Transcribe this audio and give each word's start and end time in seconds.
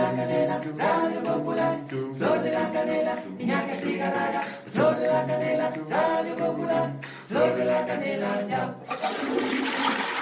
la 0.00 0.16
canela, 0.16 0.60
Radio 0.78 1.22
Popular, 1.22 1.78
Flor 2.16 2.42
de 2.42 2.50
la 2.50 2.72
canela, 2.72 3.16
niña 3.38 3.66
castigarraga, 3.66 4.42
Flor 4.72 4.96
de 4.98 5.06
la 5.06 5.26
canela, 5.26 5.72
Radio 5.88 6.36
Popular, 6.36 6.92
Flor 7.28 7.56
de 7.56 7.64
la 7.64 7.86
canela, 7.86 8.46
chao. 8.48 10.19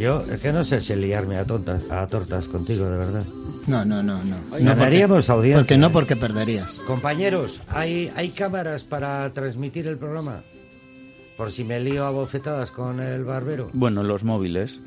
Yo 0.00 0.24
es 0.32 0.40
que 0.40 0.52
no 0.52 0.64
sé 0.64 0.80
si 0.80 0.94
liarme 0.96 1.36
a, 1.36 1.44
tontas, 1.44 1.82
a 1.90 2.06
tortas 2.06 2.48
contigo, 2.48 2.86
de 2.88 2.96
verdad. 2.96 3.24
No, 3.66 3.84
no, 3.84 4.02
no, 4.02 4.24
no. 4.24 4.36
Ganaríamos 4.58 5.26
porque, 5.26 5.32
audiencia. 5.32 5.62
Porque 5.62 5.76
no, 5.78 5.92
porque 5.92 6.16
perderías. 6.16 6.74
Compañeros, 6.86 7.60
¿hay, 7.68 8.10
¿hay 8.16 8.30
cámaras 8.30 8.82
para 8.82 9.30
transmitir 9.34 9.86
el 9.86 9.98
programa? 9.98 10.40
Por 11.36 11.52
si 11.52 11.64
me 11.64 11.78
lío 11.80 12.06
a 12.06 12.10
bofetadas 12.10 12.70
con 12.70 13.00
el 13.00 13.24
barbero. 13.24 13.68
Bueno, 13.74 14.02
los 14.02 14.24
móviles. 14.24 14.78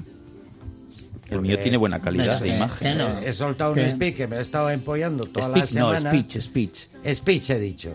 El 1.29 1.41
mío 1.41 1.57
tiene 1.59 1.77
buena 1.77 1.99
calidad 1.99 2.39
de 2.41 2.55
imagen. 2.55 2.97
no. 2.97 3.19
He 3.19 3.31
soltado 3.33 3.71
un 3.71 3.75
¿Qué? 3.77 3.91
speech 3.91 4.15
que 4.15 4.27
me 4.27 4.39
estaba 4.41 4.73
empollando 4.73 5.25
toda 5.25 5.47
la 5.47 5.57
Speech, 5.65 5.79
no, 5.79 5.95
semana. 5.97 6.11
speech, 6.11 6.37
speech. 6.41 6.79
Speech 7.13 7.49
he 7.51 7.59
dicho. 7.59 7.91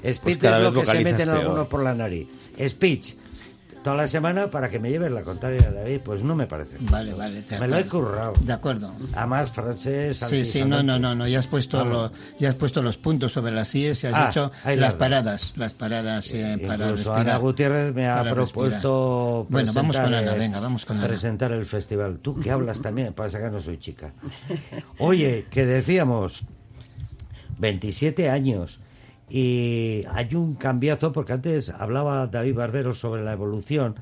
Speech 0.00 0.20
Pues 0.22 0.38
cada 0.38 0.58
es 0.58 0.64
lo 0.64 0.72
que 0.80 0.86
se 0.86 0.98
meten 1.04 1.28
peor. 1.28 1.38
algunos 1.40 1.66
por 1.68 1.82
la 1.82 1.94
nariz. 1.94 2.26
Speech. 2.68 3.16
Toda 3.82 3.96
la 3.96 4.06
semana 4.06 4.48
para 4.48 4.68
que 4.68 4.78
me 4.78 4.90
lleves 4.90 5.10
la 5.10 5.22
contraria, 5.22 5.70
David. 5.72 6.00
Pues 6.04 6.22
no 6.22 6.36
me 6.36 6.46
parece. 6.46 6.76
Vale, 6.80 7.14
vale. 7.14 7.42
de 7.42 7.58
Me 7.58 7.66
lo 7.66 7.76
he 7.78 7.86
currado. 7.86 8.32
De 8.40 8.52
acuerdo. 8.52 8.92
Además, 9.14 9.50
francés. 9.50 10.18
Sí, 10.18 10.44
sí, 10.44 10.64
no, 10.64 10.82
no, 10.84 10.98
no, 11.00 11.14
no, 11.16 11.26
ya 11.26 11.40
has 11.40 11.48
puesto 11.48 11.80
Ah, 11.80 11.84
lo- 11.84 12.12
ya 12.38 12.50
has 12.50 12.54
puesto 12.54 12.80
los 12.82 12.96
puntos 12.96 13.32
sobre 13.32 13.50
las 13.50 13.74
IES 13.74 14.04
y 14.04 14.06
has 14.06 14.14
Ah, 14.14 14.28
hecho 14.30 14.52
las 14.76 14.94
paradas, 14.94 15.54
las 15.56 15.72
paradas 15.74 16.30
eh, 16.30 16.62
para 16.64 16.84
Incluso 16.90 17.12
respirar. 17.12 17.18
Ana 17.20 17.36
Gutiérrez 17.38 17.94
me 17.94 18.08
ha 18.08 18.18
para 18.18 18.34
propuesto. 18.34 19.46
Bueno, 19.50 19.72
vamos 19.72 19.96
con 19.96 20.14
Ana, 20.14 20.32
eh, 20.34 20.38
venga, 20.38 20.60
vamos 20.60 20.84
con 20.84 20.98
Ana. 20.98 21.08
Presentar 21.08 21.50
el 21.50 21.66
festival. 21.66 22.18
Tú 22.22 22.38
que 22.38 22.50
hablas 22.52 22.80
también, 22.80 23.12
pasa 23.14 23.40
que 23.40 23.50
no 23.50 23.60
soy 23.60 23.78
chica. 23.78 24.12
Oye, 24.98 25.46
que 25.50 25.66
decíamos 25.66 26.42
27 27.58 28.30
años 28.30 28.78
y 29.34 30.04
hay 30.10 30.34
un 30.34 30.56
cambiazo 30.56 31.10
porque 31.10 31.32
antes 31.32 31.70
hablaba 31.70 32.26
David 32.26 32.54
Barbero 32.54 32.92
sobre 32.92 33.24
la 33.24 33.32
evolución, 33.32 33.94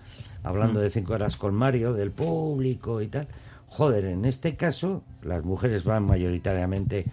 hablando 0.43 0.81
Mm. 0.81 0.83
de 0.83 0.91
cinco 0.91 1.13
horas 1.13 1.37
con 1.37 1.55
Mario, 1.55 1.93
del 1.93 2.11
público 2.11 3.01
y 3.01 3.07
tal. 3.07 3.29
Joder, 3.69 4.07
en 4.07 4.25
este 4.25 4.57
caso 4.57 5.05
las 5.23 5.45
mujeres 5.45 5.85
van 5.85 6.03
mayoritariamente 6.03 7.07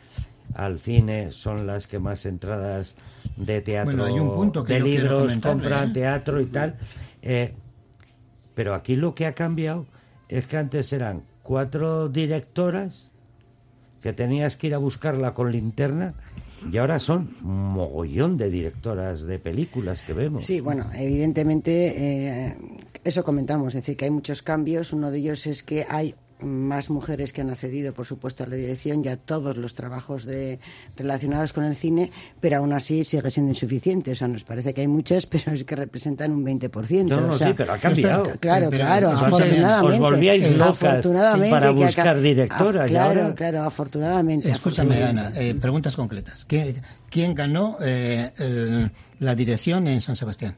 al 0.56 0.80
cine, 0.80 1.32
son 1.32 1.68
las 1.68 1.86
que 1.86 2.00
más 2.00 2.26
entradas 2.26 2.96
de 3.36 3.62
teatro, 3.62 3.92
Bueno, 3.96 4.06
hay 4.06 4.20
un 4.20 4.34
punto 4.34 4.64
que 4.64 4.74
de 4.74 4.80
libros 4.80 5.36
compran, 5.36 5.92
¿eh? 5.92 5.94
teatro 5.94 6.42
y 6.42 6.48
tal. 6.48 6.76
Eh, 7.22 7.54
pero 8.56 8.74
aquí 8.74 8.96
lo 8.96 9.14
que 9.14 9.28
ha 9.28 9.34
cambiado 9.34 9.86
es 10.28 10.48
que 10.48 10.58
antes 10.58 10.92
eran 10.92 11.22
cuatro 11.44 12.10
directoras 12.10 13.12
que 14.02 14.12
tenías 14.14 14.58
que 14.58 14.68
ir 14.68 14.74
a 14.74 14.80
buscarla 14.80 15.36
con 15.36 15.52
linterna 15.52 16.16
y 16.72 16.78
ahora 16.78 17.00
son 17.00 17.36
mogollón 17.42 18.38
de 18.38 18.50
directoras 18.50 19.24
de 19.24 19.40
películas 19.40 20.02
que 20.02 20.14
vemos. 20.14 20.46
Sí, 20.46 20.60
bueno, 20.60 20.86
evidentemente 20.94 21.94
eh, 21.98 22.58
eso 23.04 23.24
comentamos, 23.24 23.76
es 23.76 23.82
decir, 23.82 23.98
que 23.98 24.06
hay 24.06 24.12
muchos 24.12 24.42
cambios. 24.42 24.94
Uno 24.94 25.12
de 25.12 25.20
ellos 25.20 25.48
es 25.48 25.64
que 25.64 25.86
hay 25.88 26.16
más 26.40 26.90
mujeres 26.92 27.34
que 27.34 27.42
han 27.42 27.50
accedido, 27.50 27.94
por 27.94 28.06
supuesto, 28.06 28.44
a 28.44 28.48
la 28.48 28.56
dirección 28.56 29.04
y 29.04 29.08
a 29.08 29.18
todos 29.18 29.58
los 29.58 29.74
trabajos 29.74 30.26
de, 30.26 30.60
relacionados 30.96 31.52
con 31.54 31.64
el 31.64 31.76
cine, 31.76 32.12
pero 32.40 32.58
aún 32.58 32.74
así 32.74 33.04
sigue 33.04 33.32
siendo 33.32 33.52
insuficiente. 33.52 34.12
O 34.12 34.16
sea, 34.16 34.28
nos 34.28 34.44
parece 34.44 34.74
que 34.74 34.82
hay 34.82 34.88
muchas, 34.88 35.26
pero 35.28 35.52
es 35.52 35.64
que 35.64 35.76
representan 35.76 36.32
un 36.32 36.46
20%. 36.46 37.06
No, 37.06 37.22
no, 37.22 37.34
o 37.34 37.38
sea, 37.38 37.48
sí, 37.48 37.54
pero 37.58 37.74
ha 37.74 37.78
cambiado. 37.78 38.24
Claro, 38.40 38.70
Pero 38.70 38.84
claro, 38.86 39.10
afortunadamente. 39.10 39.94
os 39.96 40.00
volvíais 40.00 40.58
locas 40.58 40.84
afortunadamente 40.84 41.50
para 41.52 41.72
buscar 41.72 42.06
ca- 42.06 42.14
directoras, 42.16 42.84
Ah, 42.86 42.88
Claro, 42.88 43.22
ahora- 43.24 43.36
claro, 43.36 43.64
afortunadamente. 43.64 44.50
Escúchame, 44.52 44.96
afortunadamente. 45.04 45.40
Ana, 45.40 45.48
eh, 45.50 45.56
preguntas 45.56 45.96
concretas. 45.96 46.46
¿Quién, 46.46 46.76
quién 47.10 47.34
ganó 47.34 47.78
eh, 47.82 48.32
el- 48.38 48.92
la 49.20 49.34
dirección 49.34 49.88
en 49.88 50.02
San 50.02 50.16
Sebastián? 50.16 50.56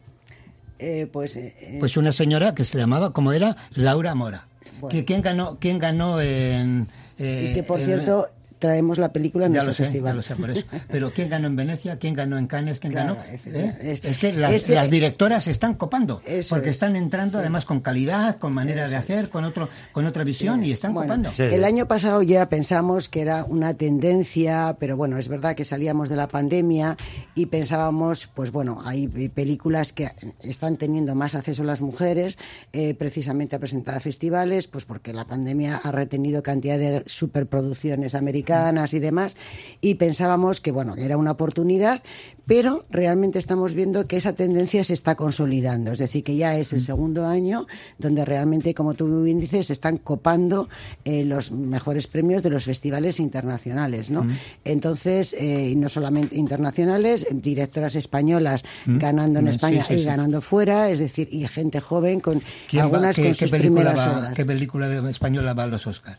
Eh, 0.78 1.08
pues, 1.12 1.36
eh, 1.38 1.56
eh, 1.60 1.78
Pues 1.80 1.96
una 1.98 2.12
señora 2.12 2.54
que 2.54 2.64
se 2.66 2.78
llamaba, 2.78 3.12
como 3.14 3.32
era, 3.32 3.56
Laura 3.72 4.14
Mora. 4.16 4.48
Bueno. 4.80 4.90
¿Qui- 4.98 5.06
¿Quién 5.06 5.22
ganó, 5.22 5.58
quién 5.60 5.80
ganó 5.80 6.20
en... 6.22 6.88
eh, 7.18 7.50
y 7.52 7.54
que, 7.56 7.64
por 7.64 7.80
en- 7.80 7.86
cierto, 7.86 8.30
traemos 8.60 8.98
la 8.98 9.12
película 9.12 9.46
en 9.46 9.54
Ya 9.54 9.64
nuestro 9.64 9.70
lo 9.86 9.88
sé, 9.90 9.94
festival. 9.94 10.12
ya 10.12 10.16
lo 10.18 10.22
sé, 10.22 10.36
por 10.36 10.50
eso. 10.52 10.64
Pero 10.90 11.12
¿quién 11.14 11.30
ganó 11.30 11.48
en 11.48 11.56
Venecia? 11.56 11.98
¿Quién 11.98 12.14
ganó 12.14 12.38
en 12.38 12.46
Cannes? 12.48 12.80
¿Quién 12.80 12.94
Claro, 12.94 13.16
ganó? 13.16 13.26
¿Eh? 13.46 14.00
Es 14.04 14.18
que 14.20 14.34
las, 14.34 14.52
Ese- 14.54 14.76
las 14.76 14.90
directoras 14.90 15.46
se 15.46 15.52
están 15.52 15.76
copando, 15.76 16.22
porque 16.50 16.70
es. 16.70 16.76
están 16.76 16.96
entrando 16.96 17.40
además 17.40 17.66
con 17.66 17.80
calidad, 17.80 18.38
con 18.38 18.54
manera 18.54 18.88
de 18.90 18.96
hacer, 18.98 19.30
con 19.30 19.46
otro, 19.46 19.70
con 19.94 20.06
otra 20.06 20.24
visión 20.24 20.64
y 20.64 20.72
están 20.72 20.94
Bueno, 20.94 21.08
copando. 21.14 21.32
Sí. 21.36 21.44
El 21.44 21.64
año 21.64 21.88
pasado 21.88 22.22
ya 22.22 22.50
pensamos 22.50 23.08
que 23.08 23.22
era 23.22 23.46
una 23.46 23.74
tendencia, 23.76 24.76
pero 24.80 24.98
bueno, 24.98 25.18
es 25.18 25.28
verdad 25.30 25.56
que 25.56 25.64
salíamos 25.64 26.10
de 26.10 26.16
la 26.18 26.28
pandemia 26.28 26.98
y 27.36 27.46
pensábamos, 27.46 28.28
pues 28.28 28.52
bueno, 28.52 28.82
hay 28.86 29.08
películas 29.08 29.94
que 29.94 30.12
están 30.44 30.76
teniendo 30.78 31.16
más 31.16 31.34
acceso 31.36 31.62
a 31.62 31.66
las 31.66 31.80
mujeres, 31.82 32.38
eh, 32.74 32.94
precisamente 32.94 33.56
a 33.56 33.60
presentar 33.60 33.96
a 33.96 34.00
festivales, 34.02 34.68
pues 34.68 34.84
porque 34.84 35.14
la 35.14 35.24
pandemia 35.26 35.78
ha 35.84 35.92
retenido 35.92 36.44
cantidad 36.44 36.78
de 36.78 37.04
superproducciones 37.06 38.16
americanas 38.16 38.49
y 38.50 39.00
demás, 39.00 39.36
y 39.82 39.96
pensábamos 39.96 40.62
que 40.62 40.72
bueno, 40.72 40.96
era 40.96 41.18
una 41.18 41.32
oportunidad, 41.32 42.02
pero 42.46 42.86
realmente 42.90 43.38
estamos 43.38 43.76
viendo 43.76 44.08
que 44.08 44.18
esa 44.18 44.34
tendencia 44.34 44.84
se 44.84 44.94
está 44.94 45.16
consolidando, 45.16 45.92
es 45.92 46.00
decir, 46.00 46.24
que 46.24 46.36
ya 46.36 46.58
es 46.58 46.74
el 46.74 46.82
segundo 46.82 47.28
año 47.28 47.68
donde 48.00 48.26
realmente, 48.26 48.74
como 48.74 48.96
tú 48.96 49.24
bien 49.24 49.40
dices, 49.40 49.68
se 49.68 49.74
están 49.74 49.98
copando 49.98 50.68
eh, 51.06 51.24
los 51.26 51.52
mejores 51.52 52.08
premios 52.08 52.42
de 52.42 52.50
los 52.50 52.64
festivales 52.66 53.20
internacionales, 53.20 54.10
¿no? 54.10 54.26
Entonces, 54.66 55.36
eh, 55.38 55.74
no 55.78 55.90
solamente 55.90 56.36
internacionales, 56.38 57.24
eh, 57.24 57.28
directoras 57.34 57.96
españolas 57.96 58.64
ganando 58.86 59.40
en 59.40 59.46
Mm, 59.46 59.50
España 59.50 59.84
sí, 59.88 59.96
sí, 59.96 60.02
y 60.02 60.06
ganando 60.06 60.42
fuera, 60.42 60.90
es 60.90 61.00
decir, 61.00 61.30
y 61.32 61.48
gente 61.48 61.80
joven 61.80 62.20
con 62.20 62.42
¿Quién 62.68 62.82
va- 62.82 62.86
algunas 62.86 63.16
qué, 63.16 63.24
con 63.24 63.32
qué 63.34 63.38
sus 63.38 63.52
película 63.52 63.92
primeras 63.92 64.08
va- 64.08 64.18
obras. 64.20 64.34
¿Qué 64.36 64.46
película 64.46 64.90
de- 64.90 65.10
española 65.12 65.54
va 65.54 65.64
a 65.64 65.68
los 65.68 65.86
Oscars? 65.86 66.18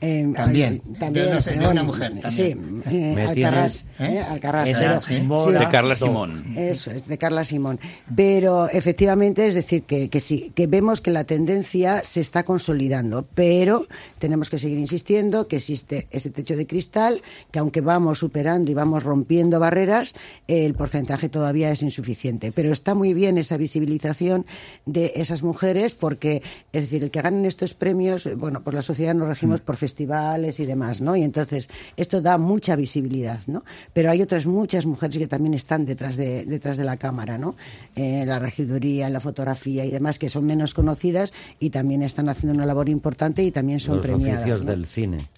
Eh, 0.00 0.32
También, 0.36 0.80
de 0.84 0.98
también, 0.98 1.26
una- 1.28 1.40
de 1.40 1.56
una 1.56 1.64
bueno, 1.66 1.84
mujer, 1.84 2.12
Sí, 2.30 2.42
eh, 2.42 3.30
tienes, 3.34 3.84
eh, 3.98 4.24
pero- 4.40 5.00
sí. 5.00 5.20
mora 5.22 5.58
De 5.58 5.68
Carla 5.68 5.96
Simón. 5.96 6.44
Eso 6.56 6.92
es, 6.92 7.04
de 7.06 7.18
Carla 7.18 7.44
Simón. 7.44 7.80
Pero 8.14 8.68
efectivamente, 8.68 9.44
es 9.46 9.54
decir, 9.54 9.82
que, 9.82 10.08
que 10.08 10.20
sí, 10.20 10.52
que 10.54 10.68
vemos 10.68 11.00
que 11.00 11.10
la 11.10 11.24
tendencia 11.24 12.02
se 12.04 12.20
está 12.20 12.44
consolidando, 12.44 13.26
pero 13.34 13.86
tenemos 14.20 14.50
que 14.50 14.58
seguir 14.60 14.78
insistiendo 14.78 15.48
que 15.48 15.56
existe 15.56 16.06
ese 16.12 16.30
techo 16.30 16.56
de 16.56 16.66
cristal, 16.68 17.20
que 17.50 17.58
aunque 17.58 17.80
vamos 17.80 18.20
superando 18.20 18.70
y 18.70 18.74
vamos 18.74 19.02
rompiendo 19.02 19.58
barreras, 19.58 20.14
eh, 20.46 20.64
el 20.64 20.74
porcentaje 20.74 21.28
todavía 21.28 21.72
es 21.72 21.82
insuficiente. 21.82 22.52
Pero 22.52 22.72
está 22.72 22.94
muy 22.94 23.14
bien 23.14 23.36
esa 23.36 23.56
visibilización 23.56 24.46
de 24.86 25.12
esas 25.16 25.42
mujeres, 25.42 25.94
porque, 25.94 26.42
es 26.72 26.84
decir, 26.84 27.02
el 27.02 27.10
que 27.10 27.20
ganen 27.20 27.46
estos 27.46 27.74
premios, 27.74 28.26
eh, 28.26 28.36
bueno, 28.36 28.62
pues 28.62 28.74
la 28.74 28.82
sociedad 28.82 29.14
nos 29.14 29.26
regimos 29.26 29.60
por 29.60 29.76
festivales 29.88 30.60
y 30.60 30.66
demás, 30.66 31.00
¿no? 31.00 31.16
Y 31.16 31.22
entonces 31.22 31.68
esto 31.96 32.20
da 32.20 32.36
mucha 32.36 32.76
visibilidad, 32.76 33.40
¿no? 33.46 33.64
Pero 33.94 34.10
hay 34.10 34.20
otras 34.20 34.46
muchas 34.46 34.84
mujeres 34.84 35.16
que 35.16 35.26
también 35.26 35.54
están 35.54 35.86
detrás 35.86 36.16
de, 36.16 36.44
detrás 36.44 36.76
de 36.76 36.84
la 36.84 36.98
cámara, 36.98 37.38
¿no? 37.38 37.56
Eh, 37.96 38.20
en 38.22 38.28
la 38.28 38.38
regiduría, 38.38 39.06
en 39.06 39.14
la 39.14 39.20
fotografía 39.20 39.84
y 39.86 39.90
demás, 39.90 40.18
que 40.18 40.28
son 40.28 40.44
menos 40.44 40.74
conocidas 40.74 41.32
y 41.58 41.70
también 41.70 42.02
están 42.02 42.28
haciendo 42.28 42.54
una 42.54 42.66
labor 42.66 42.88
importante 42.90 43.42
y 43.42 43.50
también 43.50 43.80
son 43.80 43.96
los 43.96 44.06
premiadas. 44.06 44.42
oficios 44.42 44.64
¿no? 44.64 44.70
del 44.72 44.84
cine. 44.84 45.28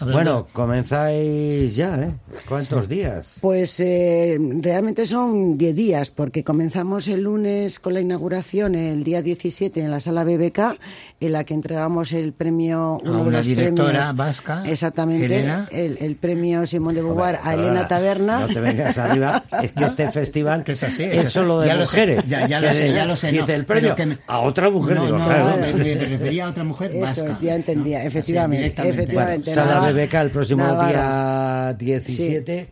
Bueno, 0.00 0.46
comenzáis 0.52 1.74
ya, 1.74 1.96
¿eh? 1.96 2.14
¿Cuántos 2.48 2.88
días? 2.88 3.34
Pues 3.40 3.80
eh, 3.80 4.38
realmente 4.60 5.06
son 5.06 5.58
10 5.58 5.74
días, 5.74 6.10
porque 6.10 6.44
comenzamos 6.44 7.08
el 7.08 7.22
lunes 7.22 7.80
con 7.80 7.94
la 7.94 8.00
inauguración, 8.00 8.76
el 8.76 9.02
día 9.02 9.22
17, 9.22 9.80
en 9.80 9.90
la 9.90 9.98
sala 9.98 10.22
BBK, 10.22 10.78
en 11.20 11.32
la 11.32 11.42
que 11.44 11.54
entregamos 11.54 12.12
el 12.12 12.32
premio, 12.32 12.98
uno 13.02 13.16
de 13.16 13.22
una 13.22 13.38
los 13.38 13.46
directora 13.46 13.87
premios, 13.90 14.16
vasca, 14.16 14.62
exactamente, 14.66 15.24
Elena. 15.26 15.68
el, 15.70 15.98
el 16.00 16.16
premio 16.16 16.66
Simón 16.66 16.94
de 16.94 17.02
Beauvoir 17.02 17.36
a 17.36 17.42
Perdona, 17.42 17.62
Elena 17.62 17.88
Taberna. 17.88 18.40
No 18.40 18.48
te 18.48 18.60
vengas 18.60 18.98
arriba, 18.98 19.44
es 19.62 19.72
que 19.72 19.84
este 19.84 20.08
festival 20.12 20.64
Que 20.64 20.72
es 20.72 20.82
así, 20.82 21.04
es 21.04 21.24
es 21.24 21.28
solo 21.30 21.60
de 21.60 21.68
Ya 21.68 21.74
lo 21.76 21.86
sé, 21.86 21.96
mujeres. 21.96 22.24
ya- 22.26 22.46
ya 22.46 22.60
lo 22.60 22.72
sé, 22.72 22.92
ya 22.92 23.04
lo 23.06 23.16
sé, 23.16 23.30
Dice 23.32 23.46
no, 23.46 23.54
el 23.54 23.64
premio 23.64 23.94
me- 24.06 24.18
a 24.26 24.40
otra 24.40 24.70
mujer. 24.70 24.96
No, 24.96 25.04
digo, 25.06 25.18
no, 25.18 25.24
claro, 25.24 25.56
me, 25.60 25.72
me- 25.72 25.94
me- 25.96 26.04
refería 26.06 26.46
a 26.46 26.50
otra 26.50 26.64
mujer 26.64 26.90
Eso 26.92 27.00
vasca. 27.00 27.30
es, 27.32 27.40
ya 27.40 27.54
entendía, 27.54 28.04
efectivamente, 28.04 28.88
efectivamente. 28.88 29.54
Sala 29.54 29.74
Navarra- 29.74 29.92
BBK 29.92 30.14
el 30.14 30.30
próximo 30.30 30.64
Navarra. 30.64 31.72
día 31.74 32.00
17. 32.00 32.68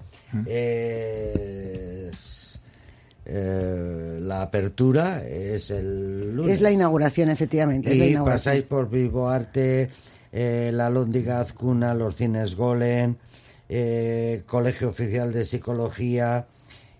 eh, 0.46 2.10
eh, 3.28 4.18
la 4.22 4.42
apertura 4.42 5.24
es 5.26 5.70
el 5.70 6.34
lunes. 6.34 6.52
Es 6.54 6.60
la 6.60 6.70
inauguración, 6.70 7.28
efectivamente. 7.30 7.90
es 7.92 7.98
la 7.98 8.04
Y 8.06 8.10
inauguración. 8.10 8.52
pasáis 8.52 8.64
por 8.64 8.88
Vivo 8.88 9.28
Arte, 9.28 9.90
eh, 10.32 10.70
la 10.72 10.90
Lóndiga 10.90 11.40
Azcuna, 11.40 11.94
los 11.94 12.16
cines 12.16 12.54
Golem, 12.56 13.16
eh, 13.68 14.42
Colegio 14.46 14.88
Oficial 14.88 15.32
de 15.32 15.44
Psicología, 15.44 16.46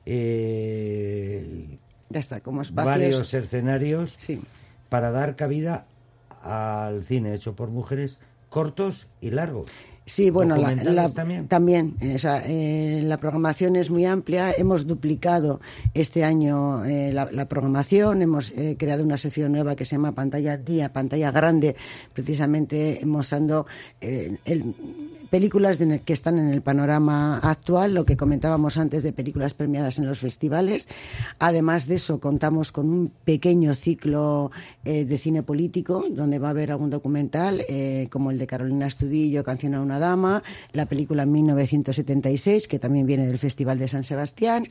eh, 0.04 1.78
Ya 2.08 2.20
está, 2.20 2.40
como 2.40 2.62
espacios. 2.62 2.94
varios 2.94 3.34
escenarios 3.34 4.16
Sí. 4.18 4.40
para 4.88 5.10
dar 5.10 5.36
cabida 5.36 5.86
al 6.42 7.02
cine 7.04 7.34
hecho 7.34 7.54
por 7.56 7.68
mujeres 7.70 8.20
cortos 8.48 9.08
y 9.20 9.30
largos. 9.30 9.70
Sí, 10.08 10.30
bueno, 10.30 10.56
la, 10.56 10.72
la- 10.76 11.08
también. 11.10 11.48
también, 11.48 11.96
eh, 12.00 12.14
o 12.14 12.18
sea, 12.20 12.40
eh, 12.46 13.02
la 13.04 13.16
programación 13.18 13.74
es 13.74 13.90
muy 13.90 14.04
amplia. 14.04 14.52
Hemos 14.56 14.86
duplicado 14.86 15.60
este 15.94 16.22
año 16.22 16.84
eh, 16.84 17.12
la, 17.12 17.28
la 17.32 17.48
programación. 17.48 18.22
Hemos 18.22 18.52
eh, 18.52 18.76
creado 18.78 19.02
una 19.02 19.16
sección 19.16 19.50
nueva 19.50 19.74
que 19.74 19.84
se 19.84 19.96
llama 19.96 20.12
Pantalla 20.12 20.56
Día, 20.56 20.92
Pantalla 20.92 21.32
Grande, 21.32 21.74
precisamente 22.12 23.00
mostrando 23.04 23.66
el- 24.00 24.74
películas 25.28 25.80
de- 25.80 26.00
que 26.02 26.12
están 26.12 26.38
en 26.38 26.50
el 26.50 26.62
panorama 26.62 27.38
actual, 27.40 27.92
lo 27.92 28.04
que 28.06 28.16
comentábamos 28.16 28.76
antes 28.78 29.02
de 29.02 29.12
películas 29.12 29.54
premiadas 29.54 29.98
en 29.98 30.06
los 30.06 30.20
festivales. 30.20 30.86
Además 31.40 31.88
de 31.88 31.96
eso, 31.96 32.20
contamos 32.20 32.70
con 32.70 32.88
un 32.88 33.12
pequeño 33.24 33.74
ciclo 33.74 34.52
de 34.84 35.18
cine 35.18 35.42
político, 35.42 36.04
donde 36.08 36.38
va 36.38 36.46
a 36.46 36.50
haber 36.52 36.70
algún 36.70 36.90
documental, 36.90 37.60
eh, 37.68 38.06
como 38.08 38.30
el 38.30 38.38
de 38.38 38.46
Carolina 38.46 38.86
Estudillo, 38.86 39.42
Canción 39.42 39.74
a 39.74 39.80
una 39.82 39.95
dama, 39.98 40.42
la 40.72 40.86
película 40.86 41.26
1976, 41.26 42.68
que 42.68 42.78
también 42.78 43.06
viene 43.06 43.26
del 43.26 43.38
Festival 43.38 43.78
de 43.78 43.88
San 43.88 44.04
Sebastián, 44.04 44.68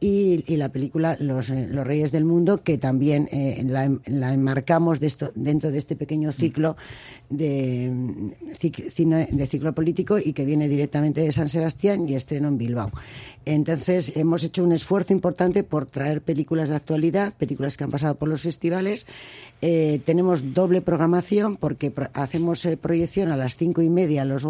y, 0.00 0.56
la 0.56 0.70
película 0.70 1.16
Los, 1.20 1.50
eh, 1.50 1.66
Los 1.70 1.86
Reyes 1.86 2.12
del 2.12 2.24
Mundo, 2.24 2.62
que 2.62 2.78
también 2.78 3.28
eh, 3.32 3.62
la, 3.66 3.90
la 4.06 4.32
enmarcamos 4.32 5.00
dentro 5.34 5.70
de 5.70 5.78
este 5.78 5.96
pequeño 5.96 6.32
ciclo 6.32 6.76
de, 7.30 7.92
de 8.60 9.46
ciclo 9.46 9.74
político 9.74 10.18
y 10.18 10.32
que 10.32 10.44
viene 10.44 10.68
directamente 10.68 11.22
de 11.22 11.32
San 11.32 11.48
Sebastián 11.48 12.08
y 12.08 12.14
estreno 12.14 12.48
en 12.48 12.58
Bilbao. 12.58 12.90
Entonces, 13.44 14.16
hemos 14.16 14.42
hecho 14.44 14.64
un 14.64 14.72
esfuerzo 14.72 15.12
importante 15.12 15.62
por 15.62 15.86
traer 15.86 16.20
películas 16.20 16.68
de 16.68 16.76
actualidad, 16.76 17.32
películas 17.34 17.76
que 17.76 17.84
han 17.84 17.90
pasado 17.90 18.16
por 18.16 18.28
los 18.28 18.42
festivales. 18.42 19.06
Eh, 19.62 20.00
tenemos 20.04 20.52
doble 20.52 20.82
programación 20.82 21.56
porque 21.56 21.92
hacemos 22.12 22.66
proyección 22.80 23.30
a 23.30 23.36
las 23.36 23.56
cinco 23.56 23.82
y 23.82 23.88
media 23.88 24.24
los 24.24 24.44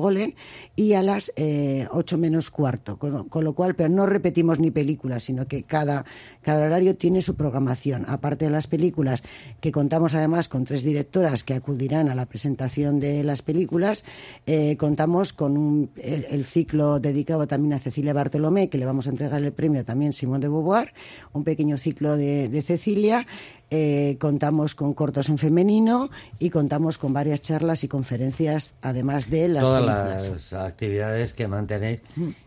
Y 0.75 0.93
a 0.95 1.03
las 1.03 1.33
eh, 1.37 1.87
ocho 1.91 2.19
menos 2.19 2.51
cuarto, 2.51 2.99
con, 2.99 3.29
con 3.29 3.45
lo 3.45 3.55
cual, 3.55 3.75
pero 3.75 3.89
no 3.89 4.07
repetimos 4.07 4.59
ni 4.59 4.71
películas, 4.71 5.25
sino 5.25 5.47
que 5.47 5.63
cada, 5.63 6.05
cada 6.43 6.67
horario 6.67 6.97
tiene 6.97 7.23
su 7.23 7.35
programación. 7.35 8.05
Aparte 8.09 8.47
de 8.47 8.51
las 8.51 8.67
películas, 8.67 9.23
que 9.61 9.73
contamos 9.73 10.15
además 10.15 10.49
con 10.49 10.65
tres 10.65 10.83
directoras 10.83 11.45
que 11.45 11.55
acudirán 11.55 12.09
a 12.09 12.15
la 12.15 12.27
presentación 12.27 13.01
de 13.01 13.25
las 13.25 13.43
películas, 13.43 14.05
eh, 14.47 14.77
contamos 14.77 15.33
con 15.33 15.57
un, 15.57 15.91
el, 15.97 16.45
ciclo 16.45 17.01
dedicado 17.01 17.47
también 17.47 17.75
a 17.75 17.79
Cecilia 17.79 18.13
Bartolomé, 18.13 18.69
que 18.69 18.79
le 18.79 18.87
vamos 18.87 19.07
a 19.07 19.11
entregar 19.11 19.43
el 19.43 19.53
premio 19.53 19.85
también 19.85 20.13
Simón 20.13 20.41
de 20.41 20.49
Beauvoir, 20.49 20.93
un 21.33 21.45
pequeño 21.45 21.77
ciclo 21.77 22.17
de 22.17 22.63
Cecilia. 22.63 23.27
Eh, 23.71 24.17
contamos 24.21 24.77
con 24.77 24.95
cortos 24.95 25.29
en 25.29 25.39
femenino 25.39 26.09
y 26.39 26.51
contamos 26.51 26.99
con 26.99 27.13
varias 27.13 27.41
charlas 27.41 27.83
y 27.83 27.89
conferencias, 27.89 28.75
además 28.81 29.29
de 29.29 29.49
las 29.49 29.65
Todas 29.65 29.83
películas. 29.83 30.53
las 30.53 30.53
actividades 30.53 31.33
que 31.33 31.49
mantenéis. 31.49 32.01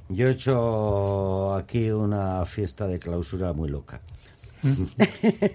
Yo 0.07 0.27
he 0.27 0.31
hecho 0.31 1.54
aquí 1.56 1.92
una 1.92 2.45
fiesta 2.45 2.88
de 2.88 3.00
clausura 3.00 3.51
muy 3.51 3.69
loca. 3.69 4.00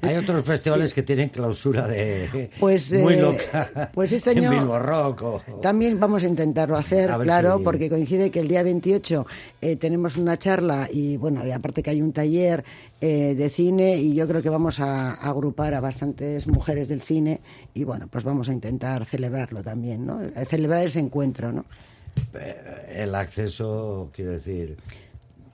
Hay 0.02 0.16
otros 0.16 0.44
festivales 0.46 0.94
que 0.94 1.02
tienen 1.02 1.28
clausura 1.28 1.86
de 1.86 2.50
Pues, 2.58 2.92
muy 2.92 3.14
eh, 3.14 3.20
loca. 3.20 3.90
pues 3.92 4.12
este 4.12 4.32
en 4.32 4.38
año 4.38 4.50
Bilbo 4.50 4.78
Rock 4.78 5.22
o- 5.22 5.40
También 5.60 5.98
vamos 6.00 6.24
a 6.24 6.28
intentarlo 6.28 6.76
hacer, 6.76 7.10
A 7.10 7.18
claro, 7.18 7.58
si- 7.58 7.64
porque 7.64 7.88
coincide 7.90 8.30
que 8.30 8.40
el 8.40 8.48
día 8.48 8.62
28 8.62 9.26
eh, 9.60 9.76
tenemos 9.76 10.16
una 10.16 10.38
charla 10.38 10.88
y 10.92 11.16
bueno, 11.16 11.46
y 11.46 11.50
aparte 11.50 11.82
que 11.82 11.90
hay 11.90 12.00
un 12.02 12.12
taller 12.12 12.64
eh, 13.00 13.34
de 13.34 13.48
cine 13.50 13.96
y 13.98 14.14
yo 14.14 14.26
creo 14.26 14.40
que 14.42 14.48
vamos 14.50 14.80
a, 14.80 15.10
a 15.14 15.28
agrupar 15.30 15.74
a 15.74 15.80
bastantes 15.80 16.46
mujeres 16.46 16.88
del 16.88 17.02
cine 17.02 17.40
y 17.74 17.84
bueno, 17.84 18.08
pues 18.10 18.24
vamos 18.24 18.48
a 18.48 18.52
intentar 18.52 19.04
celebrarlo 19.04 19.62
también, 19.62 20.06
¿no? 20.06 20.20
Celebrar 20.46 20.84
ese 20.84 21.00
encuentro, 21.00 21.52
¿no? 21.52 21.64
El 22.88 23.14
acceso, 23.14 24.10
quiero 24.14 24.32
decir, 24.32 24.76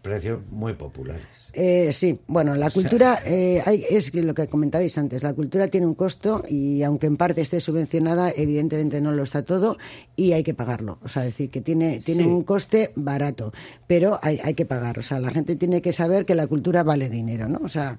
precios 0.03 0.41
muy 0.51 0.73
populares. 0.75 1.25
Eh, 1.53 1.93
sí, 1.93 2.19
bueno, 2.27 2.55
la 2.55 2.71
cultura 2.71 3.21
eh, 3.25 3.63
hay- 3.67 3.85
es 3.91 4.15
lo 4.15 4.33
que 4.35 4.47
comentabais 4.49 4.97
antes. 4.99 5.23
La 5.23 5.35
cultura 5.35 5.69
tiene 5.69 5.87
un 5.87 5.95
costo 5.95 6.43
y 6.49 6.83
aunque 6.83 7.07
en 7.07 7.17
parte 7.17 7.41
esté 7.41 7.61
subvencionada, 7.61 8.31
evidentemente 8.35 9.01
no 9.01 9.13
lo 9.13 9.23
está 9.25 9.43
todo 9.45 9.77
y 10.17 10.33
hay 10.33 10.43
que 10.43 10.55
pagarlo. 10.55 10.99
O 11.03 11.09
sea, 11.09 11.23
decir 11.25 11.51
que 11.51 11.61
tiene 11.61 11.99
tiene 12.01 12.23
Sí. 12.23 12.29
un 12.29 12.45
coste 12.45 12.93
barato, 12.97 13.53
pero 13.87 14.19
hay, 14.23 14.41
hay 14.43 14.55
que 14.55 14.65
pagar. 14.67 14.99
O 14.99 15.03
sea, 15.03 15.19
la 15.21 15.31
gente 15.31 15.57
tiene 15.57 15.83
que 15.83 15.93
saber 15.93 16.25
que 16.25 16.35
la 16.35 16.47
cultura 16.47 16.83
vale 16.83 17.09
dinero, 17.09 17.49
¿no? 17.49 17.61
O 17.65 17.69
sea. 17.69 17.99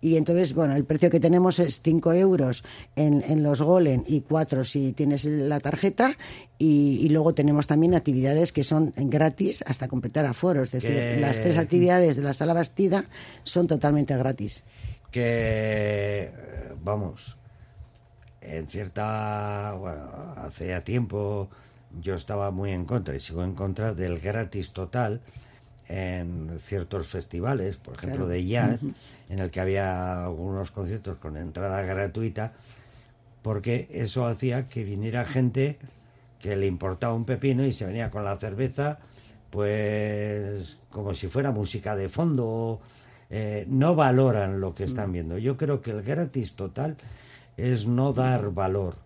Y 0.00 0.16
entonces, 0.16 0.54
bueno, 0.54 0.74
el 0.76 0.84
precio 0.84 1.10
que 1.10 1.20
tenemos 1.20 1.58
es 1.58 1.80
5 1.82 2.12
euros 2.14 2.64
en, 2.96 3.22
en 3.26 3.42
los 3.42 3.60
Golem 3.60 4.02
y 4.06 4.22
4 4.22 4.64
si 4.64 4.92
tienes 4.92 5.24
la 5.24 5.60
tarjeta. 5.60 6.16
Y, 6.58 7.00
y 7.02 7.08
luego 7.10 7.34
tenemos 7.34 7.66
también 7.66 7.94
actividades 7.94 8.52
que 8.52 8.64
son 8.64 8.92
gratis 8.96 9.62
hasta 9.66 9.88
completar 9.88 10.26
aforos. 10.26 10.72
Es 10.74 10.82
decir, 10.82 11.20
las 11.20 11.40
tres 11.40 11.56
actividades 11.58 12.16
de 12.16 12.22
la 12.22 12.32
sala 12.32 12.54
Bastida 12.54 13.04
son 13.44 13.66
totalmente 13.66 14.16
gratis. 14.16 14.62
que 15.10 16.30
vamos 16.82 17.36
en 18.40 18.66
cierta 18.68 19.74
bueno 19.78 20.08
hace 20.36 20.68
ya 20.68 20.82
tiempo 20.82 21.48
yo 22.00 22.14
estaba 22.14 22.50
muy 22.50 22.70
en 22.70 22.84
contra 22.84 23.14
y 23.14 23.20
sigo 23.20 23.42
en 23.42 23.54
contra 23.54 23.92
del 23.92 24.18
gratis 24.20 24.72
total 24.72 25.20
en 25.92 26.58
ciertos 26.60 27.08
festivales 27.08 27.76
por 27.76 27.94
ejemplo 27.96 28.26
Claro. 28.26 28.28
de 28.28 28.46
jazz 28.46 28.80
en 29.28 29.38
el 29.40 29.50
que 29.50 29.60
había 29.60 30.24
algunos 30.24 30.70
conciertos 30.70 31.18
con 31.18 31.36
entrada 31.36 31.82
gratuita 31.82 32.52
porque 33.42 33.88
eso 33.90 34.24
hacía 34.26 34.66
que 34.66 34.84
viniera 34.84 35.24
gente 35.24 35.78
que 36.38 36.54
le 36.56 36.66
importaba 36.66 37.12
un 37.14 37.24
pepino 37.24 37.64
y 37.66 37.72
se 37.72 37.84
venía 37.86 38.10
con 38.10 38.24
la 38.24 38.36
cerveza, 38.38 38.98
pues 39.50 40.78
como 40.90 41.14
si 41.14 41.28
fuera 41.28 41.50
música 41.50 41.94
de 41.96 42.08
fondo. 42.08 42.80
eh, 43.32 43.64
no 43.68 43.94
valoran 43.94 44.60
lo 44.60 44.74
que 44.74 44.82
Mm. 44.82 44.86
están 44.88 45.12
viendo. 45.12 45.38
Yo 45.38 45.56
creo 45.56 45.80
que 45.80 45.92
el 45.92 46.02
gratis 46.02 46.54
total 46.56 46.96
es 47.56 47.86
no 47.86 48.12
dar 48.12 48.50
valor 48.50 48.96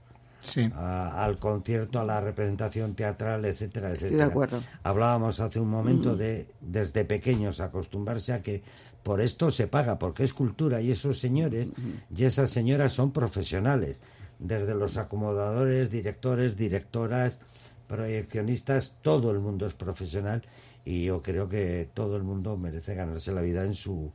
Sí. 0.45 0.71
a- 0.75 1.25
al 1.25 1.39
concierto, 1.39 1.99
a 2.01 2.05
la 2.05 2.21
representación 2.21 2.95
teatral, 2.95 3.45
etcétera, 3.45 3.91
etcétera. 3.93 4.17
De 4.17 4.31
acuerdo. 4.31 4.59
Hablábamos 4.83 5.41
hace 5.41 5.59
un 5.59 5.69
momento 5.69 6.17
de 6.17 6.47
desde 6.61 7.05
pequeños 7.05 7.61
acostumbrarse 7.61 8.33
a 8.33 8.43
que 8.43 8.63
por 9.03 9.21
esto 9.21 9.51
se 9.51 9.67
paga, 9.67 9.99
porque 9.99 10.25
es 10.25 10.33
cultura 10.33 10.81
y 10.81 10.91
esos 10.91 11.19
señores 11.19 11.69
y 12.15 12.25
esas 12.25 12.51
señoras 12.51 12.93
son 12.93 13.11
profesionales, 13.13 14.01
desde 14.39 14.75
los 14.75 14.97
acomodadores, 14.97 15.91
directores, 15.91 16.57
directoras, 16.57 17.39
proyeccionistas, 17.87 18.99
todo 19.03 19.31
el 19.31 19.39
mundo 19.41 19.67
es 19.67 19.75
profesional 19.75 20.43
y 20.85 21.05
yo 21.05 21.23
creo 21.23 21.49
que 21.49 21.89
todo 21.95 22.17
el 22.17 22.23
mundo 22.23 22.57
merece 22.57 22.95
ganarse 22.95 23.33
la 23.33 23.41
vida 23.41 23.65
en 23.65 23.75
su 23.75 24.11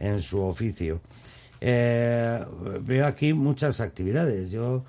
en 0.00 0.20
su 0.20 0.40
oficio. 0.42 1.00
Eh, 1.60 2.44
veo 2.80 3.06
aquí 3.06 3.32
muchas 3.32 3.80
actividades. 3.80 4.50
Yo 4.50 4.84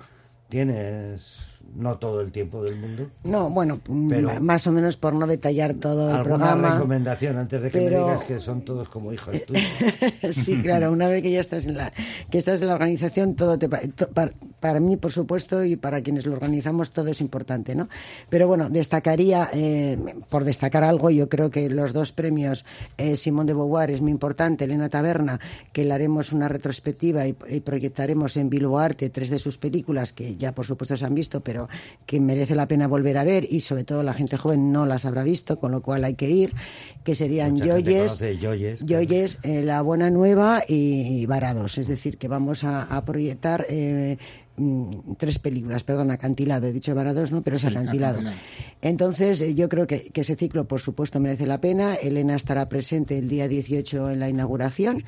tienes 0.48 1.38
no 1.74 1.96
todo 1.96 2.20
el 2.20 2.30
tiempo 2.30 2.62
del 2.62 2.76
mundo. 2.76 3.08
No, 3.24 3.48
bueno, 3.50 3.80
Pero- 4.08 4.40
más 4.40 4.66
o 4.66 4.72
menos 4.72 4.96
por 4.96 5.14
no 5.14 5.26
detallar 5.26 5.74
todo 5.74 6.10
el 6.10 6.16
¿Alguna 6.16 6.36
programa. 6.36 6.74
recomendación 6.74 7.38
antes 7.38 7.62
de 7.62 7.70
que 7.70 7.78
me 7.80 7.84
pero- 7.86 8.04
digas 8.04 8.24
que 8.24 8.38
son 8.38 8.62
todos 8.62 8.88
como 8.88 9.12
hijos 9.12 9.34
tuyos? 9.46 9.64
sí, 10.30 10.60
claro, 10.62 10.92
una 10.92 11.08
vez 11.08 11.22
que 11.22 11.32
ya 11.32 11.40
estás 11.40 11.66
en 11.66 11.76
la 11.78 11.92
que 12.30 12.38
estás 12.38 12.60
en 12.62 12.68
la 12.68 12.74
organización, 12.74 13.34
todo 13.34 13.58
te 13.58 13.68
to- 13.68 14.08
para 14.64 14.80
mí, 14.80 14.96
por 14.96 15.12
supuesto, 15.12 15.62
y 15.62 15.76
para 15.76 16.00
quienes 16.00 16.24
lo 16.24 16.32
organizamos, 16.32 16.90
todo 16.90 17.08
es 17.08 17.20
importante, 17.20 17.74
¿no? 17.74 17.86
Pero 18.30 18.46
bueno, 18.46 18.70
destacaría, 18.70 19.50
eh, 19.52 19.98
por 20.30 20.44
destacar 20.44 20.84
algo, 20.84 21.10
yo 21.10 21.28
creo 21.28 21.50
que 21.50 21.68
los 21.68 21.92
dos 21.92 22.12
premios, 22.12 22.64
eh, 22.96 23.14
Simón 23.16 23.44
de 23.44 23.52
Beauvoir 23.52 23.90
es 23.90 24.00
muy 24.00 24.10
importante, 24.10 24.64
Elena 24.64 24.88
Taberna, 24.88 25.38
que 25.70 25.84
le 25.84 25.92
haremos 25.92 26.32
una 26.32 26.48
retrospectiva 26.48 27.26
y, 27.26 27.36
y 27.50 27.60
proyectaremos 27.60 28.38
en 28.38 28.48
Bilbo 28.48 28.78
Arte 28.78 29.10
tres 29.10 29.28
de 29.28 29.38
sus 29.38 29.58
películas, 29.58 30.14
que 30.14 30.36
ya 30.36 30.52
por 30.52 30.64
supuesto 30.64 30.96
se 30.96 31.04
han 31.04 31.14
visto, 31.14 31.42
pero 31.42 31.68
que 32.06 32.18
merece 32.18 32.54
la 32.54 32.66
pena 32.66 32.88
volver 32.88 33.18
a 33.18 33.24
ver, 33.24 33.46
y 33.46 33.60
sobre 33.60 33.84
todo 33.84 34.02
la 34.02 34.14
gente 34.14 34.38
joven 34.38 34.72
no 34.72 34.86
las 34.86 35.04
habrá 35.04 35.24
visto, 35.24 35.60
con 35.60 35.72
lo 35.72 35.82
cual 35.82 36.04
hay 36.04 36.14
que 36.14 36.30
ir, 36.30 36.54
que 37.04 37.14
serían 37.14 37.58
Yoyes, 37.58 38.18
Yoyes, 38.80 39.36
claro. 39.36 39.58
Eh, 39.58 39.62
La 39.62 39.82
Buena 39.82 40.08
Nueva 40.08 40.62
y, 40.66 41.20
y 41.20 41.26
Varados. 41.26 41.76
Es 41.76 41.86
decir, 41.86 42.16
que 42.16 42.28
vamos 42.28 42.64
a, 42.64 42.84
a 42.84 43.04
proyectar 43.04 43.66
eh, 43.68 44.16
mm, 44.56 45.14
tres 45.18 45.38
películas, 45.38 45.84
perdón, 45.84 46.10
acantilado. 46.10 46.66
He 46.66 46.72
dicho 46.72 46.94
Varados, 46.94 47.32
no, 47.32 47.42
pero 47.42 47.56
es 47.56 47.62
Sí, 47.62 47.68
acantilado. 47.68 48.18
Acantilado. 48.20 48.42
Entonces, 48.84 49.40
eh, 49.40 49.54
yo 49.54 49.70
creo 49.70 49.86
que, 49.86 50.12
ese 50.14 50.36
ciclo, 50.36 50.68
por 50.68 50.78
supuesto, 50.78 51.18
merece 51.18 51.46
la 51.46 51.58
pena. 51.58 51.94
Elena 51.94 52.36
estará 52.36 52.68
presente 52.68 53.16
el 53.16 53.30
día 53.30 53.48
18 53.48 54.10
en 54.10 54.20
la 54.20 54.28
inauguración 54.28 55.04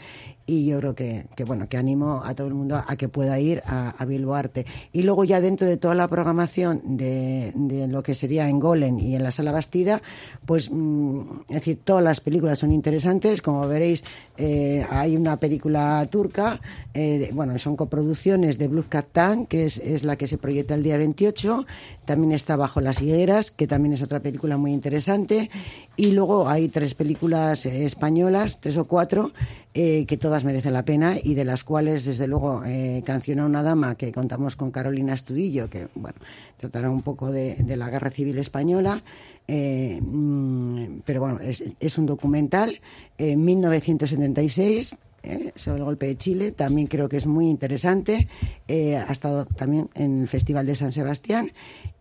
y 0.46 0.64
yo 0.64 0.78
creo 0.78 0.94
que, 0.94 1.26
bueno 1.44 1.68
que 1.68 1.76
animo 1.76 2.22
a 2.24 2.34
todo 2.34 2.46
el 2.46 2.54
mundo 2.54 2.82
a 2.86 2.96
que 2.96 3.08
pueda 3.08 3.38
ir 3.40 3.62
a, 3.66 3.90
a 3.98 4.38
Arte. 4.38 4.64
Y 4.92 5.02
luego 5.02 5.24
ya 5.24 5.40
dentro 5.40 5.66
de 5.66 5.76
toda 5.76 5.94
la 5.94 6.06
programación 6.08 6.96
de, 6.96 7.52
lo 7.88 8.02
que 8.02 8.14
sería 8.14 8.48
en 8.48 8.60
Golem 8.60 8.98
y 8.98 9.16
en 9.16 9.24
la 9.24 9.32
Sala 9.32 9.52
Bastida 9.52 10.00
pues 10.44 10.70
mm, 10.70 11.20
es 11.48 11.54
decir 11.54 11.80
todas 11.82 12.02
las 12.02 12.20
películas 12.20 12.60
son 12.60 12.70
interesantes. 12.70 13.42
Como 13.42 13.66
veréis 13.66 14.04
eh, 14.36 14.86
hay 14.88 15.16
una 15.16 15.36
película 15.36 16.06
turca 16.10 16.60
eh, 16.94 17.30
bueno 17.32 17.58
son 17.58 17.76
coproducciones 17.76 18.56
de 18.56 18.68
Blue 18.68 18.86
Captain 18.88 19.46
que 19.46 19.66
es, 19.66 19.78
es 19.78 20.04
la 20.04 20.16
que 20.16 20.28
se 20.28 20.38
proyecta 20.38 20.74
el 20.74 20.82
día 20.82 20.96
28 20.96 21.66
también 22.04 22.32
está 22.32 22.56
Bajo 22.56 22.80
las 22.80 23.02
higueras 23.02 23.50
que 23.50 23.65
también 23.66 23.94
es 23.94 24.02
otra 24.02 24.20
película 24.20 24.56
muy 24.56 24.72
interesante. 24.72 25.50
Y 25.96 26.12
luego 26.12 26.48
hay 26.48 26.68
tres 26.68 26.94
películas 26.94 27.66
eh, 27.66 27.84
españolas 27.84 28.60
tres 28.60 28.76
o 28.76 28.86
cuatro 28.86 29.32
eh, 29.74 30.06
que 30.06 30.16
todas 30.16 30.44
merecen 30.44 30.72
la 30.72 30.84
pena 30.84 31.16
y 31.22 31.34
de 31.34 31.44
las 31.44 31.62
cuales, 31.62 32.04
desde 32.06 32.26
luego, 32.26 32.64
eh, 32.64 33.02
una 33.36 33.62
dama, 33.62 33.94
que 33.94 34.10
contamos 34.10 34.56
con 34.56 34.70
Carolina 34.70 35.12
Estudillo, 35.12 35.68
que, 35.68 35.88
bueno, 35.94 36.16
tratará 36.56 36.88
un 36.90 37.02
poco 37.02 37.30
de, 37.30 37.62
la 37.76 37.90
Guerra 37.90 38.10
Civil 38.10 38.38
Española, 38.38 39.02
eh, 39.46 40.00
mm, 40.00 41.00
pero 41.04 41.20
bueno, 41.20 41.40
es, 41.40 41.98
un 41.98 42.06
documental, 42.06 42.80
en 43.18 43.44
1976, 43.44 44.96
eh, 45.22 45.52
sobre 45.54 45.78
el 45.78 45.84
golpe 45.84 46.06
de 46.06 46.16
Chile, 46.16 46.52
también 46.52 46.86
creo 46.86 47.08
que 47.08 47.18
es 47.18 47.26
muy 47.26 47.48
interesante, 47.48 48.28
ha 48.68 49.12
estado 49.12 49.44
también 49.44 49.90
en 49.94 50.22
el 50.22 50.28
Festival 50.28 50.64
de 50.64 50.76
San 50.76 50.92
Sebastián 50.92 51.52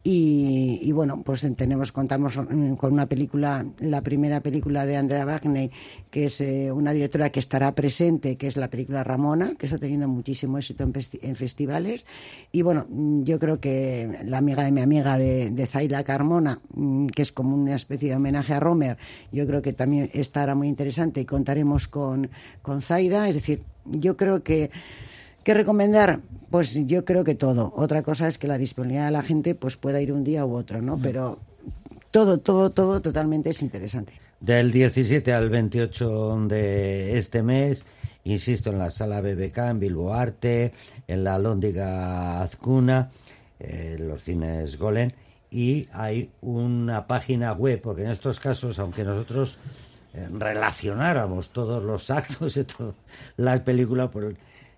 y, 0.08 0.92
bueno, 0.92 1.24
pues 1.24 1.44
tenemos, 1.58 1.92
contamos 1.92 2.36
con 2.36 2.94
una 2.94 3.08
película, 3.08 3.66
la 3.80 4.04
primera 4.04 4.40
película 4.40 4.86
de 4.86 4.98
Andrea 4.98 5.26
Wagner, 5.26 5.72
que 6.12 6.26
es 6.26 6.42
eh, 6.42 6.72
una 6.72 6.94
directora 6.94 7.32
que 7.32 7.40
estará 7.40 7.74
presente, 7.74 8.38
que 8.38 8.46
es 8.46 8.56
la 8.56 8.70
película 8.70 9.04
Ramona, 9.04 9.56
que 9.58 9.66
está 9.66 9.80
teniendo 9.80 10.08
muchísimo 10.08 10.60
éxito 10.60 10.84
en, 10.84 10.94
en 11.24 11.36
festivales. 11.36 12.06
Y 12.52 12.62
bueno, 12.62 12.86
yo 13.24 13.40
creo 13.40 13.60
que 13.60 14.20
la 14.26 14.38
amiga 14.38 14.64
de 14.64 14.72
mi 14.72 14.82
amiga 14.82 15.18
de, 15.18 15.50
de 15.50 16.04
Carmona, 16.04 16.62
mm, 16.76 17.08
que 17.08 17.24
es 17.24 17.32
como 17.32 17.56
una 17.56 17.74
especie 17.74 18.10
de 18.10 18.16
homenaje 18.16 18.54
a 18.54 18.60
Romer, 18.60 18.98
yo 19.32 19.48
creo 19.48 19.64
que 19.64 19.74
también 19.74 20.12
estará 20.14 20.54
muy 20.54 20.68
interesante 20.68 21.20
y 21.22 21.26
contaremos 21.26 21.88
con, 21.88 22.30
con 22.62 22.84
Zaida. 22.84 23.28
Es 23.28 23.34
decir, 23.34 23.64
yo 23.86 24.16
creo 24.16 24.44
que 24.44 24.70
¿Qué 25.46 25.54
recomendar? 25.54 26.22
Pues 26.50 26.74
yo 26.88 27.06
creo 27.06 27.24
que 27.24 27.36
todo. 27.36 27.72
Otra 27.75 28.02
cosa 28.02 28.28
es 28.28 28.40
que 28.40 28.48
la 28.48 28.58
disponibilidad 28.58 29.06
de 29.06 29.12
la 29.12 29.22
gente 29.22 29.54
pues 29.54 29.78
pueda 29.78 30.02
ir 30.02 30.12
un 30.12 30.24
día 30.24 30.44
u 30.44 30.56
otro, 30.56 30.82
¿no? 30.82 30.98
Pero 30.98 31.38
todo, 32.10 32.40
todo, 32.40 32.72
todo 32.72 33.00
totalmente 33.00 33.52
es 33.52 33.62
interesante. 33.62 34.14
Del 34.40 34.72
17 34.72 35.32
al 35.32 35.52
28 35.52 36.48
de 36.48 37.20
este 37.20 37.44
mes, 37.44 37.86
insisto, 38.24 38.72
en 38.72 38.80
la 38.80 38.90
sala 38.90 39.22
BBK, 39.22 39.58
en 39.70 39.80
Bilbo 39.80 40.16
Arte, 40.16 40.74
en 41.08 41.24
la 41.24 41.38
Lóndiga 41.38 42.42
Azcuna, 42.42 43.12
eh, 43.60 43.98
los 44.00 44.24
cines 44.24 44.80
Golem, 44.80 45.12
y 45.52 45.88
hay 45.94 46.32
una 46.42 47.06
página 47.06 47.54
web, 47.54 47.82
porque 47.82 48.02
en 48.02 48.10
estos 48.10 48.40
casos, 48.40 48.80
aunque 48.80 49.04
nosotros 49.04 49.60
eh, 50.16 50.28
relacionáramos 50.32 51.50
todos 51.50 51.84
los 51.84 52.10
actos 52.10 52.58
y 52.58 52.64
todas 52.78 52.96
las 53.38 53.60
películas, 53.60 54.10
pues, 54.12 54.36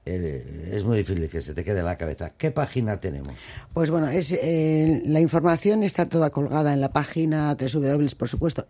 eh, 0.08 0.72
es 0.74 0.84
muy 0.84 0.98
difícil 0.98 1.30
que 1.30 1.42
se 1.42 1.54
te 1.54 1.64
quede 1.64 1.80
en 1.80 1.86
la 1.86 1.98
cabeza. 1.98 2.32
¿Qué 2.38 2.52
página 2.52 3.00
tenemos? 3.00 3.34
Pues 3.74 3.90
bueno, 3.90 4.08
es, 4.10 4.32
eh, 4.32 5.02
la 5.06 5.20
información 5.20 5.84
está 5.84 6.06
toda 6.06 6.30
colgada 6.30 6.74
en 6.74 6.82
la 6.82 6.92
página 6.92 7.56
www, 7.56 8.08
por 8.18 8.30
supuesto, 8.30 8.66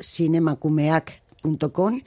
cinemacumeac.com. 1.41 2.01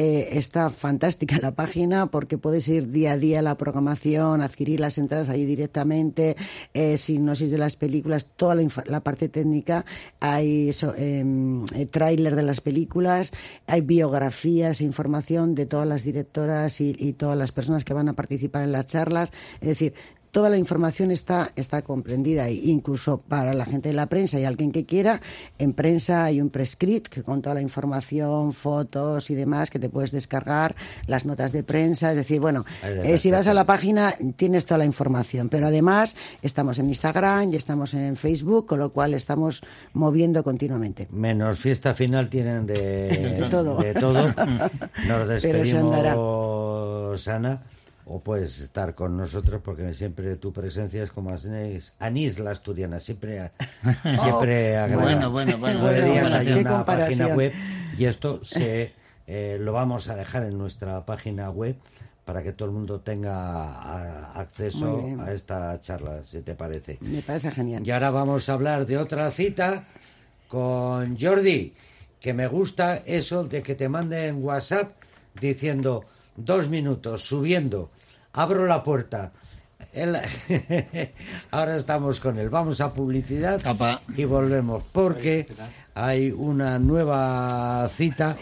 Eh, 0.00 0.38
está 0.38 0.70
fantástica 0.70 1.38
la 1.42 1.56
página 1.56 2.06
porque 2.06 2.38
puedes 2.38 2.68
ir 2.68 2.88
día 2.88 3.14
a 3.14 3.16
día 3.16 3.40
a 3.40 3.42
la 3.42 3.56
programación, 3.56 4.42
adquirir 4.42 4.78
las 4.78 4.96
entradas 4.96 5.28
ahí 5.28 5.44
directamente, 5.44 6.36
eh, 6.72 6.96
sinopsis 6.96 7.50
de 7.50 7.58
las 7.58 7.74
películas, 7.74 8.28
toda 8.36 8.54
la, 8.54 8.64
la 8.86 9.00
parte 9.00 9.28
técnica, 9.28 9.84
hay 10.20 10.68
eso, 10.68 10.94
em, 10.96 11.64
eh, 11.74 11.88
de 11.90 12.42
las 12.44 12.60
películas, 12.60 13.32
hay 13.66 13.80
biografías 13.80 14.80
e 14.80 14.84
información 14.84 15.56
de 15.56 15.66
todas 15.66 15.88
las 15.88 16.04
directoras 16.04 16.80
y, 16.80 16.94
y 16.96 17.14
todas 17.14 17.36
las 17.36 17.50
personas 17.50 17.84
que 17.84 17.92
van 17.92 18.08
a 18.08 18.12
participar 18.12 18.62
en 18.62 18.70
las 18.70 18.86
charlas. 18.86 19.32
Es 19.60 19.66
decir, 19.66 19.94
toda 20.30 20.50
la 20.50 20.56
información 20.56 21.10
está, 21.10 21.52
está 21.56 21.82
comprendida, 21.82 22.48
e 22.48 22.54
incluso 22.54 23.18
para 23.18 23.54
la 23.54 23.64
gente 23.64 23.88
de 23.88 23.94
la 23.94 24.06
prensa 24.06 24.38
y 24.38 24.44
alguien 24.44 24.72
que 24.72 24.84
quiera, 24.84 25.20
en 25.58 25.72
prensa 25.72 26.24
hay 26.24 26.40
un 26.40 26.50
prescript 26.50 27.08
que 27.08 27.22
con 27.22 27.42
toda 27.42 27.54
la 27.54 27.60
información, 27.60 28.52
fotos 28.52 29.30
y 29.30 29.34
demás 29.34 29.70
que 29.70 29.78
te 29.78 29.88
puedes 29.88 30.12
descargar, 30.12 30.74
las 31.06 31.24
notas 31.24 31.52
de 31.52 31.62
prensa, 31.62 32.10
es 32.10 32.16
decir, 32.16 32.40
bueno, 32.40 32.64
eh, 32.82 33.18
si 33.18 33.30
vas 33.30 33.46
a 33.46 33.54
la 33.54 33.64
página 33.64 34.14
tienes 34.36 34.64
toda 34.64 34.78
la 34.78 34.84
información, 34.84 35.48
pero 35.48 35.66
además 35.66 36.16
estamos 36.42 36.78
en 36.78 36.88
Instagram 36.88 37.52
y 37.52 37.56
estamos 37.56 37.94
en 37.94 38.16
Facebook, 38.16 38.66
con 38.66 38.78
lo 38.78 38.92
cual 38.92 39.14
estamos 39.14 39.62
moviendo 39.92 40.44
continuamente. 40.44 41.08
Menos 41.10 41.58
fiesta 41.58 41.94
final 41.94 42.28
tienen 42.28 42.66
de, 42.66 43.08
De 43.38 43.48
todo. 43.50 43.76
de 43.76 43.94
todo. 43.94 44.34
Nos 45.06 45.28
despedimos, 45.28 47.28
Ana. 47.28 47.62
O 48.10 48.20
puedes 48.20 48.58
estar 48.60 48.94
con 48.94 49.16
nosotros 49.16 49.60
porque 49.62 49.92
siempre 49.94 50.36
tu 50.36 50.52
presencia 50.52 51.02
es 51.02 51.10
como 51.12 51.30
anís, 51.30 51.92
anís 51.98 52.38
la 52.38 52.52
asturiana, 52.52 53.00
siempre, 53.00 53.50
siempre 54.22 54.76
agrada. 54.76 55.02
Bueno, 55.02 55.30
bueno, 55.30 55.58
bueno, 55.58 55.80
una 56.60 56.84
página 56.84 57.24
web 57.36 57.52
y 57.98 58.04
esto 58.06 58.42
se 58.44 58.92
eh, 59.26 59.58
lo 59.60 59.72
vamos 59.74 60.08
a 60.08 60.16
dejar 60.16 60.44
en 60.44 60.56
nuestra 60.56 61.04
página 61.04 61.50
web 61.50 61.76
para 62.24 62.42
que 62.42 62.52
todo 62.52 62.68
el 62.68 62.74
mundo 62.74 63.00
tenga 63.00 63.34
a- 63.34 64.32
acceso 64.40 65.00
a 65.18 65.32
esta 65.32 65.78
charla, 65.80 66.22
si 66.22 66.40
te 66.42 66.54
parece. 66.54 66.96
Me 67.00 67.20
parece 67.22 67.50
genial. 67.50 67.86
Y 67.86 67.90
ahora 67.90 68.10
vamos 68.10 68.48
a 68.48 68.54
hablar 68.54 68.86
de 68.86 68.96
otra 68.98 69.30
cita 69.30 69.84
con 70.46 71.18
Jordi, 71.18 71.74
que 72.20 72.32
me 72.32 72.46
gusta 72.46 72.96
eso 73.06 73.44
de 73.44 73.62
que 73.62 73.74
te 73.74 73.88
manden 73.88 74.42
WhatsApp 74.42 74.92
diciendo 75.40 76.04
dos 76.36 76.68
minutos, 76.68 77.22
subiendo, 77.22 77.90
abro 78.38 78.66
la 78.66 78.82
puerta. 78.82 79.32
Ahora 81.50 81.76
estamos 81.76 82.20
con 82.20 82.38
él. 82.38 82.48
Vamos 82.50 82.80
a 82.80 82.92
publicidad 82.92 83.60
y 84.16 84.24
volvemos 84.24 84.84
porque 84.92 85.48
hay 85.94 86.30
una 86.30 86.78
nueva 86.78 87.88
cita 87.88 88.36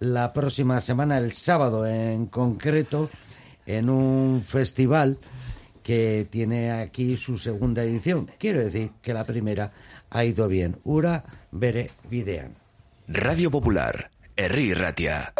la 0.00 0.32
próxima 0.32 0.80
semana, 0.80 1.18
el 1.18 1.32
sábado 1.32 1.86
en 1.86 2.26
concreto, 2.26 3.10
en 3.66 3.90
un 3.90 4.42
festival 4.42 5.18
que 5.82 6.26
tiene 6.30 6.72
aquí 6.72 7.16
su 7.16 7.36
segunda 7.36 7.82
edición. 7.82 8.30
Quiero 8.38 8.60
decir 8.60 8.92
que 9.02 9.12
la 9.12 9.24
primera 9.24 9.72
ha 10.10 10.24
ido 10.24 10.48
bien. 10.48 10.78
Ura 10.84 11.24
bere 11.50 11.90
bidean. 12.08 12.54
Radio 13.06 13.50
Popular, 13.50 14.10
Herri 14.36 14.72
Ratia. 14.72 15.34